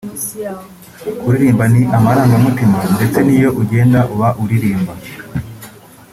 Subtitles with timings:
[1.19, 4.93] kuririmba ni amarangamutima ndetse n’iyo ugenda uba uririmba